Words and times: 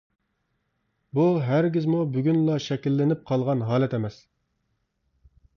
بۇ 1.17 1.25
ھەرگىزمۇ 1.49 2.01
بۈگۈنلا 2.15 2.57
شەكىللىنىپ 2.69 3.23
قالغان 3.33 3.63
ھالەت 3.71 3.97
ئەمەس. 3.99 4.21